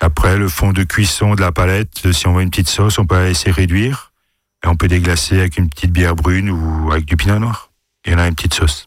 Après, 0.00 0.36
le 0.36 0.48
fond 0.48 0.72
de 0.72 0.84
cuisson 0.84 1.34
de 1.34 1.40
la 1.40 1.52
palette, 1.52 2.02
euh, 2.06 2.12
si 2.12 2.26
on 2.26 2.34
veut 2.34 2.42
une 2.42 2.50
petite 2.50 2.68
sauce, 2.68 2.98
on 2.98 3.06
peut 3.06 3.16
la 3.16 3.26
laisser 3.26 3.50
réduire. 3.50 4.11
Et 4.64 4.68
on 4.68 4.76
peut 4.76 4.88
déglacer 4.88 5.38
avec 5.38 5.58
une 5.58 5.68
petite 5.68 5.92
bière 5.92 6.14
brune 6.14 6.50
ou 6.50 6.92
avec 6.92 7.04
du 7.04 7.16
pinot 7.16 7.38
noir. 7.38 7.70
Et 8.04 8.14
on 8.14 8.18
a 8.18 8.26
une 8.26 8.34
petite 8.34 8.54
sauce. 8.54 8.86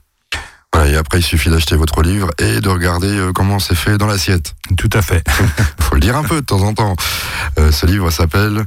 Voilà, 0.74 0.92
et 0.92 0.96
après, 0.96 1.20
il 1.20 1.24
suffit 1.24 1.50
d'acheter 1.50 1.76
votre 1.76 2.02
livre 2.02 2.30
et 2.38 2.60
de 2.60 2.68
regarder 2.68 3.08
euh, 3.08 3.32
comment 3.32 3.60
c'est 3.60 3.76
fait 3.76 3.98
dans 3.98 4.08
l'assiette. 4.08 4.56
Tout 4.78 4.90
à 4.92 5.02
fait. 5.02 5.24
Faut 5.80 5.96
le 5.96 6.02
dire 6.02 6.18
un 6.18 6.24
peu 6.24 6.42
de 6.42 6.46
temps 6.46 6.62
en 6.64 6.74
temps. 6.74 6.96
Euh, 7.58 7.72
ce 7.72 7.86
livre 7.86 8.10
s'appelle. 8.12 8.66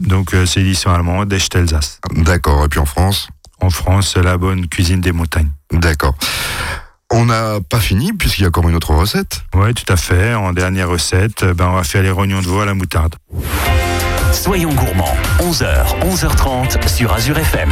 Donc, 0.00 0.34
euh, 0.34 0.44
c'est 0.44 0.60
édition 0.60 0.92
allemande, 0.92 1.28
d'Echt 1.28 1.56
Alsace. 1.56 2.00
D'accord. 2.16 2.64
Et 2.64 2.68
puis 2.68 2.80
en 2.80 2.86
France. 2.86 3.28
En 3.60 3.70
France, 3.70 4.16
la 4.16 4.36
bonne 4.36 4.68
cuisine 4.68 5.00
des 5.00 5.12
montagnes. 5.12 5.50
D'accord. 5.70 6.14
On 7.10 7.26
n'a 7.26 7.60
pas 7.60 7.80
fini 7.80 8.12
puisqu'il 8.12 8.42
y 8.42 8.44
a 8.44 8.48
encore 8.48 8.68
une 8.68 8.74
autre 8.74 8.94
recette. 8.94 9.42
Oui, 9.54 9.72
tout 9.74 9.90
à 9.90 9.96
fait. 9.96 10.34
En 10.34 10.52
dernière 10.52 10.88
recette, 10.88 11.44
ben, 11.44 11.68
on 11.68 11.74
va 11.74 11.84
faire 11.84 12.02
les 12.02 12.10
rognons 12.10 12.40
de 12.40 12.46
veau 12.46 12.60
à 12.60 12.66
la 12.66 12.74
moutarde. 12.74 13.16
Soyons 14.32 14.74
gourmands, 14.74 15.14
11h, 15.40 15.94
11h30 16.00 16.88
sur 16.88 17.12
Azure 17.12 17.38
FM. 17.38 17.70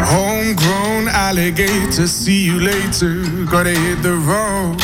Homegrown 0.00 1.08
alligator, 1.08 2.06
see 2.06 2.44
you 2.44 2.58
later. 2.58 3.22
Gotta 3.50 3.70
hit 3.70 4.02
the 4.02 4.16
road, 4.26 4.76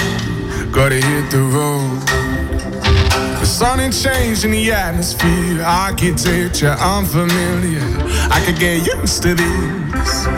gotta 0.73 0.95
hit 0.95 1.31
the 1.31 1.43
road. 1.53 2.01
The 3.41 3.47
sun 3.47 3.81
ain't 3.81 3.95
changing 3.95 4.53
the 4.53 4.73
atmosphere, 4.73 5.63
architecture 5.63 6.77
unfamiliar. 6.81 7.83
I 8.31 8.41
could 8.45 8.59
get 8.59 8.87
used 8.87 9.23
to 9.25 9.35
this. 9.35 10.38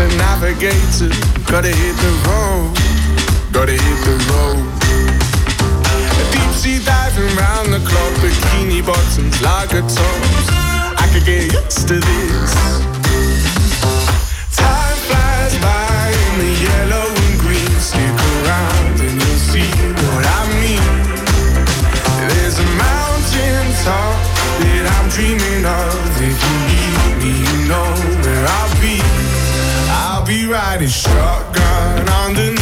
equator, 0.00 0.16
navigator. 0.16 1.10
Gotta 1.50 1.68
hit 1.68 1.96
the 1.96 2.12
road, 2.28 2.74
gotta 3.52 3.72
hit 3.72 3.98
the 4.04 4.16
road. 4.30 4.64
Deep 6.32 6.52
sea 6.52 6.78
diving 6.84 7.36
round 7.36 7.72
the 7.72 7.80
clock, 7.88 8.12
bikini 8.22 8.84
bottoms, 8.84 9.40
lager 9.42 9.82
tops. 9.82 10.48
I 10.96 11.08
could 11.12 11.24
get 11.24 11.52
used 11.52 11.88
to 11.88 11.94
this. 11.94 12.52
Time 14.56 14.96
flies 15.08 15.54
by 15.58 16.12
in 16.24 16.38
the 16.38 16.52
yellow 16.66 17.06
and 17.08 17.40
green. 17.40 17.74
Stick 17.80 18.16
around 18.44 19.00
and 19.00 19.14
you'll 19.20 19.42
see 19.52 19.70
what 20.04 20.24
I 20.24 20.40
mean. 20.62 20.86
There's 22.28 22.58
a 22.58 22.68
mountain 22.78 23.66
top 23.84 24.16
that 24.60 24.84
I'm 24.96 25.08
dreaming 25.08 25.49
shotgun 30.90 32.08
underneath 32.08 32.59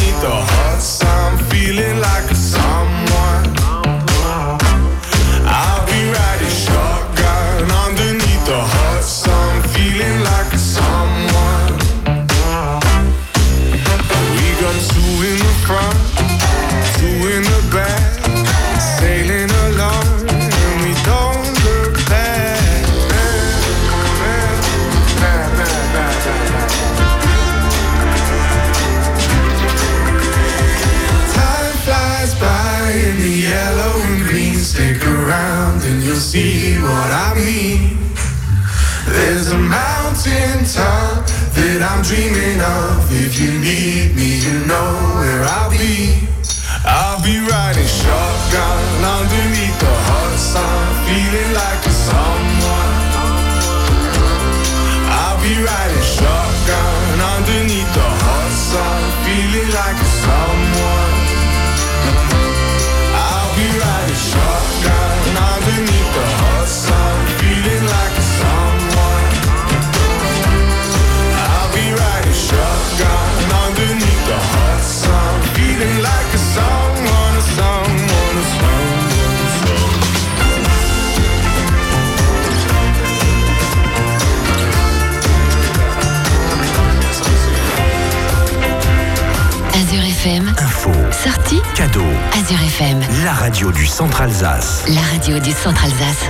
sortie 91.23 91.61
cadeau, 91.75 92.05
Azure 92.31 92.61
FM, 92.61 92.99
la 93.25 93.33
radio 93.33 93.73
du 93.73 93.85
Centre 93.85 94.21
Alsace. 94.21 94.85
la 94.87 95.01
radio 95.01 95.37
du 95.39 95.51
Centre 95.51 95.83
Alsace. 95.83 96.29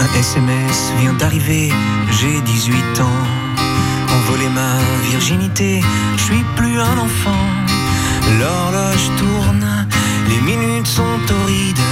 Un 0.00 0.18
SMS 0.18 0.92
vient 1.00 1.14
d'arriver, 1.14 1.72
j'ai 2.10 2.38
18 2.42 3.00
ans. 3.00 3.24
Envolé 4.14 4.48
ma 4.50 4.76
virginité, 5.10 5.80
je 6.18 6.22
suis 6.22 6.44
plus 6.54 6.78
un 6.78 6.98
enfant. 6.98 7.44
L'horloge 8.38 9.10
tourne, 9.16 9.83
minutes 10.44 10.86
sont 10.86 11.18
torrides. 11.26 11.84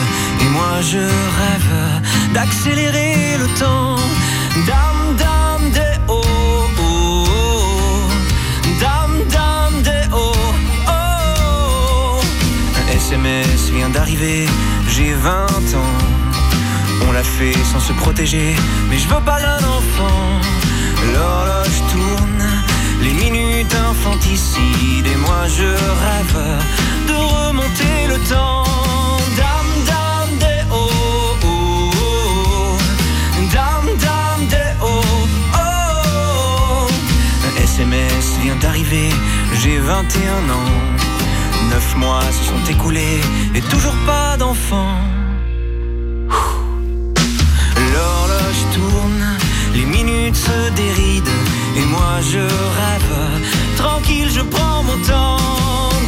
Et 0.42 0.48
moi 0.50 0.80
je 0.80 0.98
rêve 1.40 2.02
d'accélérer 2.34 3.38
le 3.38 3.48
temps. 3.58 3.96
Dame, 4.66 5.16
dame, 5.16 5.70
des 5.70 5.96
oh, 6.08 6.20
oh, 6.78 7.26
oh. 7.28 8.08
Dame, 8.80 9.18
dame, 9.30 9.82
des 9.82 10.06
oh, 10.12 10.32
oh. 10.88 12.20
Un 12.80 12.96
SMS 12.96 13.70
vient 13.70 13.88
d'arriver, 13.88 14.46
j'ai 14.88 15.14
20 15.14 15.30
ans. 15.82 15.98
On 17.08 17.12
l'a 17.12 17.22
fait 17.22 17.56
sans 17.72 17.80
se 17.80 17.92
protéger, 17.92 18.54
mais 18.88 18.98
je 18.98 19.08
veux 19.08 19.24
pas 19.24 19.40
d'un 19.40 19.62
enfant. 19.78 20.40
L'horloge 21.12 21.78
tourne, 21.90 22.44
les 23.02 23.12
minutes 23.12 23.74
infanticides, 23.90 25.06
et 25.06 25.16
moi 25.16 25.42
je 25.48 25.68
rêve 26.04 26.38
de 27.06 27.14
remonter 27.14 27.96
le 28.08 28.18
temps. 28.32 28.64
Dame, 29.36 29.74
dame, 29.90 30.38
des 30.38 30.62
oh, 30.70 30.90
oh, 31.44 31.90
oh. 31.94 32.78
Dame, 33.52 33.90
des 34.48 34.72
oh, 34.82 35.02
oh. 35.54 36.86
Un 37.46 37.62
SMS 37.62 38.38
vient 38.42 38.56
d'arriver, 38.56 39.10
j'ai 39.60 39.78
21 39.78 40.50
ans. 40.58 40.72
Neuf 41.70 41.96
mois 41.96 42.22
se 42.30 42.44
sont 42.50 42.64
écoulés, 42.70 43.20
et 43.54 43.60
toujours 43.62 43.96
pas 44.06 44.36
d'enfant. 44.36 44.96
L'horloge 47.92 48.62
tourne, 48.74 49.26
les 49.74 49.84
minutes 49.84 50.36
se 50.36 50.70
dérident 50.70 51.36
Et 51.76 51.84
moi 51.84 52.14
je 52.30 52.38
rêve, 52.38 53.14
tranquille 53.76 54.30
je 54.34 54.40
prends 54.40 54.82
mon 54.82 54.96
temps 55.06 55.36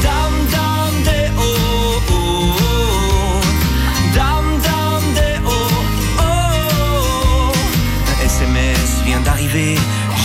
dame, 0.03 0.39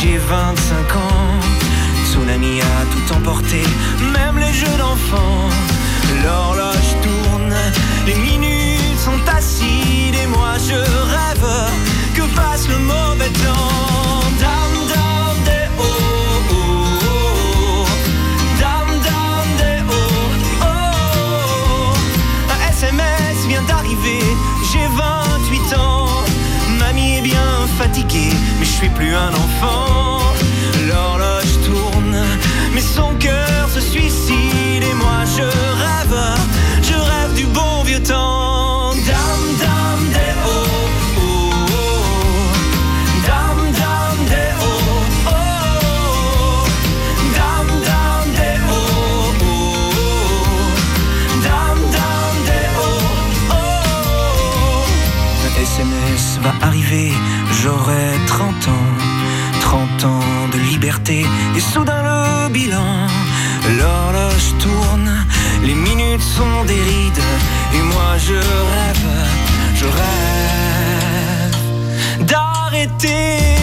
j'ai 0.01 0.17
25 0.17 0.95
ans. 0.95 1.39
Tsunami 2.05 2.61
a 2.61 2.85
tout 2.91 3.13
emporté, 3.13 3.63
même 4.13 4.37
les 4.37 4.53
jeux 4.53 4.77
d'enfants. 4.77 5.49
L'horloge 6.23 6.91
tourne, 7.03 7.55
les 8.07 8.15
minutes 8.15 8.99
sont 8.99 9.21
acides 9.37 10.15
Et 10.21 10.27
moi 10.27 10.53
je 10.57 10.75
rêve 10.75 11.49
que 12.15 12.23
passe 12.35 12.67
le 12.67 12.77
mauvais 12.79 13.29
temps 13.45 13.88
suis 28.79 28.89
plus 28.91 29.13
un 29.13 29.33
enfant 29.33 30.18
et 61.09 61.59
soudain 61.59 62.03
le 62.03 62.49
bilan. 62.49 63.07
L'horloge 63.77 64.53
tourne, 64.59 65.25
les 65.63 65.73
minutes 65.73 66.21
sont 66.21 66.63
des 66.65 66.81
rides. 66.89 67.23
Et 67.73 67.81
moi 67.93 68.17
je 68.17 68.35
rêve, 68.35 69.09
je 69.75 69.85
rêve 69.85 71.55
D'arrêter 72.25 73.58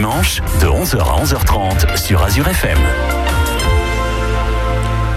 dimanches, 0.00 0.40
de 0.62 0.66
11h 0.66 0.98
à 0.98 1.22
11h30 1.22 1.98
sur 1.98 2.22
Azure 2.22 2.48
FM. 2.48 2.78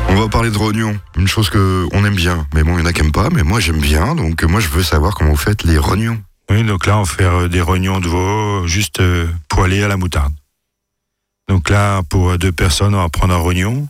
On 0.09 0.15
va 0.15 0.27
parler 0.27 0.51
de 0.51 0.57
rognons, 0.57 0.99
une 1.15 1.25
chose 1.29 1.49
que 1.49 1.87
on 1.93 2.03
aime 2.03 2.15
bien. 2.15 2.45
Mais 2.53 2.63
bon, 2.63 2.77
il 2.77 2.81
y 2.81 2.83
en 2.83 2.85
a 2.87 2.91
qui 2.91 2.99
aiment 2.99 3.13
pas, 3.13 3.29
mais 3.29 3.43
moi 3.43 3.61
j'aime 3.61 3.79
bien, 3.79 4.13
donc 4.13 4.43
euh, 4.43 4.47
moi 4.47 4.59
je 4.59 4.67
veux 4.67 4.83
savoir 4.83 5.15
comment 5.15 5.29
vous 5.29 5.37
faites 5.37 5.63
les 5.63 5.77
rognons. 5.77 6.21
Oui, 6.49 6.65
donc 6.65 6.85
là, 6.85 6.97
on 6.97 7.05
fait 7.05 7.23
euh, 7.23 7.47
des 7.47 7.61
rognons 7.61 8.01
de 8.01 8.09
veau 8.09 8.67
juste 8.67 8.99
euh, 8.99 9.25
poêlés 9.47 9.83
à 9.83 9.87
la 9.87 9.95
moutarde. 9.95 10.33
Donc 11.47 11.69
là, 11.69 12.01
pour 12.09 12.37
deux 12.37 12.51
personnes, 12.51 12.93
on 12.93 13.01
va 13.01 13.07
prendre 13.07 13.33
un 13.33 13.37
rognon, 13.37 13.87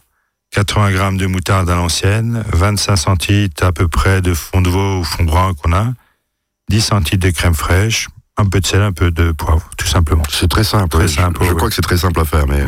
80 0.52 0.92
grammes 0.92 1.18
de 1.18 1.26
moutarde 1.26 1.72
à 1.72 1.76
l'ancienne, 1.76 2.44
25 2.54 2.98
centilitres 2.98 3.66
à 3.66 3.72
peu 3.72 3.88
près 3.88 4.22
de 4.22 4.36
fond 4.36 4.62
de 4.62 4.70
veau 4.70 5.00
ou 5.00 5.04
fond 5.04 5.24
brun 5.24 5.56
qu'on 5.56 5.74
a, 5.74 5.88
10 6.70 6.82
centilitres 6.82 7.26
de 7.26 7.32
crème 7.32 7.56
fraîche, 7.56 8.10
un 8.38 8.46
peu 8.46 8.60
de 8.60 8.66
sel, 8.66 8.82
un 8.82 8.92
peu 8.94 9.12
de 9.12 9.32
poivre, 9.32 9.70
tout 9.78 9.88
simplement. 9.88 10.24
C'est 10.30 10.50
très 10.50 10.64
simple. 10.64 10.90
Très. 10.90 11.08
Je- 11.08 11.14
simple, 11.16 11.44
Je, 11.44 11.50
ouais. 11.50 11.56
crois 11.56 11.70
que 11.70 11.76
c'est 11.76 11.82
très 11.84 11.98
simple 11.98 12.20
à 12.20 12.26
faire, 12.26 12.48
mais 12.48 12.64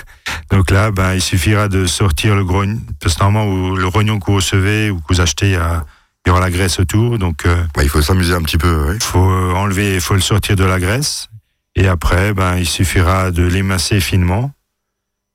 Donc 0.50 0.70
là, 0.70 0.90
ben, 0.90 1.14
il 1.14 1.20
suffira 1.22 1.68
de 1.68 1.86
sortir 1.86 2.34
le 2.36 2.44
gros, 2.44 2.64
parce 3.00 3.14
que 3.14 3.22
normalement, 3.24 3.74
le 3.74 3.86
rognon 3.86 4.18
que 4.20 4.26
vous 4.26 4.36
recevez 4.36 4.90
ou 4.90 4.98
que 5.00 5.04
vous 5.14 5.20
achetez, 5.20 5.50
il 5.50 5.54
y, 5.54 5.60
il 6.26 6.30
aura 6.30 6.40
la 6.40 6.50
graisse 6.50 6.78
autour, 6.80 7.18
donc 7.18 7.46
euh, 7.46 7.56
ouais, 7.76 7.84
il 7.84 7.88
faut 7.88 8.02
s'amuser 8.02 8.34
un 8.34 8.42
petit 8.42 8.58
peu. 8.58 8.88
ouais. 8.88 8.98
faut 9.00 9.30
euh, 9.30 9.52
enlever, 9.54 9.94
il 9.94 10.00
faut 10.00 10.14
le 10.14 10.20
sortir 10.20 10.56
de 10.56 10.64
la 10.64 10.78
graisse. 10.80 11.28
Et 11.76 11.88
après, 11.88 12.32
ben, 12.34 12.56
il 12.56 12.66
suffira 12.66 13.30
de 13.30 13.42
l'émasser 13.42 14.00
finement 14.00 14.50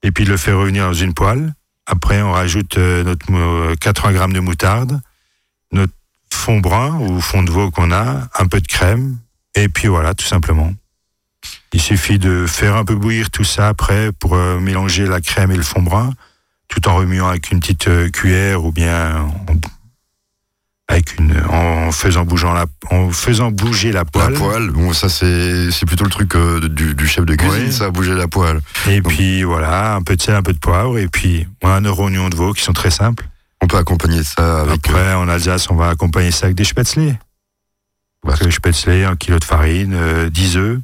et 0.03 0.11
puis 0.11 0.25
de 0.25 0.29
le 0.31 0.37
faire 0.37 0.57
revenir 0.57 0.85
dans 0.87 0.93
une 0.93 1.13
poêle. 1.13 1.53
Après, 1.85 2.21
on 2.21 2.31
rajoute 2.31 2.77
euh, 2.77 3.03
notre 3.03 3.25
euh, 3.31 3.75
80 3.79 4.13
grammes 4.13 4.33
de 4.33 4.39
moutarde, 4.39 4.99
notre 5.71 5.93
fond 6.31 6.59
brun 6.59 6.95
ou 6.99 7.19
fond 7.21 7.43
de 7.43 7.51
veau 7.51 7.69
qu'on 7.71 7.91
a, 7.91 8.27
un 8.37 8.47
peu 8.47 8.59
de 8.61 8.67
crème, 8.67 9.17
et 9.55 9.67
puis 9.69 9.87
voilà, 9.87 10.13
tout 10.13 10.25
simplement. 10.25 10.73
Il 11.73 11.81
suffit 11.81 12.19
de 12.19 12.45
faire 12.47 12.75
un 12.75 12.83
peu 12.85 12.95
bouillir 12.95 13.29
tout 13.29 13.43
ça 13.45 13.67
après 13.69 14.11
pour 14.11 14.35
euh, 14.35 14.59
mélanger 14.59 15.05
la 15.07 15.21
crème 15.21 15.51
et 15.51 15.55
le 15.57 15.63
fond 15.63 15.81
brun, 15.81 16.13
tout 16.67 16.87
en 16.87 16.95
remuant 16.95 17.27
avec 17.29 17.51
une 17.51 17.59
petite 17.59 17.87
euh, 17.87 18.09
cuillère 18.09 18.63
ou 18.65 18.71
bien 18.71 19.21
en, 19.21 19.37
avec 20.89 21.17
une, 21.17 21.41
en 21.49 21.91
faisant 21.93 22.25
bougeant 22.25 22.51
la, 22.53 22.65
en 22.89 23.09
faisant 23.11 23.49
bouger 23.51 23.93
la 23.93 23.99
La 23.99 24.05
poêle. 24.05 24.33
poêle, 24.33 24.69
bon, 24.71 24.91
ça 24.91 25.07
c'est 25.07 25.71
c'est 25.71 25.85
plutôt 25.85 26.03
le 26.03 26.09
truc 26.09 26.35
euh, 26.35 26.59
du, 26.67 26.93
du 26.95 27.07
chef 27.07 27.23
de 27.25 27.35
cuisine, 27.35 27.71
ça, 27.71 27.89
bouger 27.89 28.13
la 28.13 28.27
poêle. 28.27 28.59
Et 28.89 29.01
puis 29.01 29.43
voilà, 29.43 29.95
un 29.95 30.01
peu 30.01 30.17
de 30.17 30.21
sel, 30.21 30.35
un 30.35 30.43
peu 30.43 30.51
de 30.53 30.59
poivre, 30.59 30.97
et 30.97 31.07
puis 31.07 31.47
on 31.63 31.69
a 31.69 31.79
nos 31.79 31.93
rognons 31.95 32.27
de 32.27 32.35
veau 32.35 32.51
qui 32.51 32.61
sont 32.63 32.73
très 32.73 32.91
simples. 32.91 33.25
On 33.61 33.67
peut 33.67 33.77
accompagner 33.77 34.23
ça 34.25 34.61
avec. 34.61 34.71
euh, 34.71 34.73
Après, 34.73 35.13
en 35.13 35.29
Alsace, 35.29 35.69
on 35.69 35.75
va 35.75 35.89
accompagner 35.89 36.31
ça 36.31 36.47
avec 36.47 36.57
des 36.57 36.65
spätzle. 36.65 37.15
Donc, 38.25 38.39
le 38.39 38.51
spätzle, 38.51 39.05
un 39.05 39.15
kilo 39.15 39.39
de 39.39 39.43
farine, 39.43 39.93
euh, 39.93 40.29
10 40.29 40.57
œufs, 40.57 40.79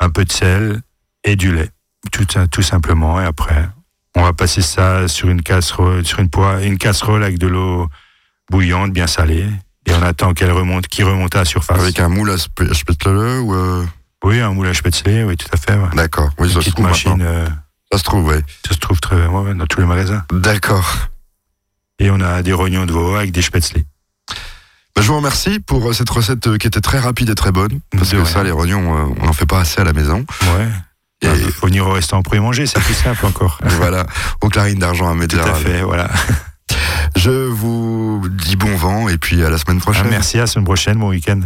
un 0.00 0.10
peu 0.10 0.24
de 0.24 0.32
sel 0.32 0.82
et 1.24 1.36
du 1.36 1.54
lait. 1.54 1.70
tout, 2.12 2.24
tout 2.50 2.62
simplement. 2.62 3.20
Et 3.20 3.24
après, 3.24 3.68
on 4.14 4.22
va 4.22 4.32
passer 4.32 4.62
ça 4.62 5.08
sur 5.08 5.28
une 5.28 5.42
casserole, 5.42 6.04
sur 6.04 6.18
une, 6.20 6.28
poêle, 6.30 6.64
une 6.64 6.78
casserole 6.78 7.22
avec 7.22 7.38
de 7.38 7.46
l'eau 7.46 7.88
bouillante, 8.50 8.92
bien 8.92 9.06
salée. 9.06 9.46
Et 9.86 9.94
on 9.94 10.02
attend 10.02 10.34
qu'elle 10.34 10.50
remonte, 10.50 10.88
qu'il 10.88 11.04
remonte 11.04 11.34
à 11.36 11.40
la 11.40 11.44
surface. 11.44 11.78
Avec 11.80 12.00
un 12.00 12.08
moule 12.08 12.30
à 12.30 12.36
spätzle 12.38 13.08
ou 13.08 13.54
euh, 13.54 13.84
Oui, 14.24 14.40
un 14.40 14.52
moule 14.52 14.66
à 14.66 14.74
spätzle, 14.74 15.24
oui, 15.26 15.36
tout 15.36 15.46
à 15.52 15.56
fait. 15.56 15.74
ouais. 15.78 15.88
D'accord. 15.94 16.30
Oui, 16.38 16.48
Une 16.48 16.54
ça 16.54 16.62
se 16.62 16.70
trouve 16.70 16.84
machine, 16.86 17.22
euh, 17.22 17.46
Ça 17.92 17.98
se 17.98 18.02
trouve, 18.04 18.26
oui. 18.26 18.40
ça 18.66 18.74
se 18.74 18.78
trouve 18.80 19.00
très, 19.00 19.26
ouais, 19.26 19.54
dans 19.54 19.66
tous 19.66 19.80
les 19.80 19.86
magasins. 19.86 20.24
D'accord. 20.32 21.08
Et 22.00 22.10
on 22.10 22.20
a 22.20 22.42
des 22.42 22.52
rognons 22.52 22.84
de 22.86 22.92
veau 22.92 23.14
avec 23.14 23.30
des 23.30 23.42
spätzle. 23.42 23.84
Bah, 24.96 25.02
je 25.02 25.08
vous 25.08 25.16
remercie 25.16 25.60
pour 25.60 25.88
euh, 25.88 25.92
cette 25.92 26.08
recette 26.10 26.46
euh, 26.46 26.56
qui 26.58 26.66
était 26.66 26.80
très 26.80 26.98
rapide 26.98 27.28
et 27.30 27.34
très 27.34 27.52
bonne. 27.52 27.80
Parce 27.92 28.08
De 28.08 28.16
que 28.16 28.22
rien. 28.22 28.24
ça, 28.24 28.42
les 28.42 28.50
rognons, 28.50 28.96
euh, 28.96 29.14
on 29.20 29.26
n'en 29.26 29.32
fait 29.32 29.46
pas 29.46 29.60
assez 29.60 29.80
à 29.80 29.84
la 29.84 29.92
maison. 29.92 30.24
Ouais. 30.56 30.68
Et 31.22 31.28
Il 31.38 31.52
faut 31.52 31.66
venir 31.66 31.86
au 31.86 31.92
restaurant 31.92 32.22
pour 32.22 32.34
y 32.34 32.40
manger, 32.40 32.66
c'est 32.66 32.80
plus 32.80 32.94
simple 32.94 33.24
encore. 33.26 33.58
voilà, 33.64 34.06
aux 34.42 34.48
clarines 34.48 34.78
d'argent 34.78 35.08
à 35.08 35.12
Tout 35.12 35.18
Médéral. 35.18 35.50
à 35.50 35.54
fait, 35.54 35.82
voilà. 35.82 36.10
Je 37.16 37.30
vous 37.30 38.22
dis 38.30 38.56
bon 38.56 38.74
vent 38.76 39.08
et 39.08 39.16
puis 39.16 39.42
à 39.44 39.48
la 39.50 39.56
semaine 39.58 39.78
Ah, 39.80 39.84
prochaine. 39.84 40.08
merci, 40.10 40.36
à 40.36 40.42
la 40.42 40.46
semaine 40.46 40.64
prochaine, 40.66 40.98
bon 40.98 41.08
week-end. 41.10 41.40